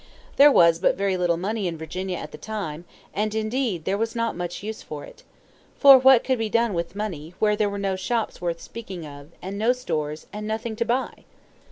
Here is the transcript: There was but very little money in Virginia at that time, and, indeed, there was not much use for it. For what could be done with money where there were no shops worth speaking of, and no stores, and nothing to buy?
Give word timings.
There 0.37 0.51
was 0.51 0.79
but 0.79 0.97
very 0.97 1.15
little 1.15 1.37
money 1.37 1.67
in 1.67 1.77
Virginia 1.77 2.17
at 2.17 2.31
that 2.31 2.41
time, 2.41 2.85
and, 3.13 3.35
indeed, 3.35 3.85
there 3.85 3.99
was 3.99 4.15
not 4.15 4.35
much 4.35 4.63
use 4.63 4.81
for 4.81 5.03
it. 5.05 5.21
For 5.77 5.99
what 5.99 6.23
could 6.23 6.39
be 6.39 6.49
done 6.49 6.73
with 6.73 6.95
money 6.95 7.35
where 7.37 7.55
there 7.55 7.69
were 7.69 7.77
no 7.77 7.95
shops 7.95 8.41
worth 8.41 8.59
speaking 8.59 9.05
of, 9.05 9.29
and 9.43 9.59
no 9.59 9.73
stores, 9.73 10.25
and 10.33 10.47
nothing 10.47 10.75
to 10.77 10.85
buy? 10.85 11.25